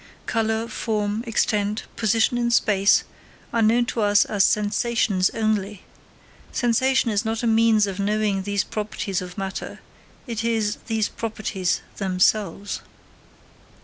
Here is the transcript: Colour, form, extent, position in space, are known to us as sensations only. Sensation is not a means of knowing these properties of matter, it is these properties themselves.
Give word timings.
Colour, 0.25 0.67
form, 0.67 1.23
extent, 1.27 1.83
position 1.95 2.35
in 2.35 2.49
space, 2.49 3.03
are 3.53 3.61
known 3.61 3.85
to 3.85 4.01
us 4.01 4.25
as 4.25 4.43
sensations 4.43 5.29
only. 5.35 5.83
Sensation 6.51 7.11
is 7.11 7.23
not 7.23 7.43
a 7.43 7.45
means 7.45 7.85
of 7.85 7.99
knowing 7.99 8.41
these 8.41 8.63
properties 8.63 9.21
of 9.21 9.37
matter, 9.37 9.79
it 10.25 10.43
is 10.43 10.77
these 10.87 11.07
properties 11.07 11.81
themselves. 11.97 12.81